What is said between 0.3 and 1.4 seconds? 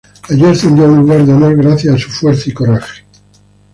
Allí ascendió a un lugar de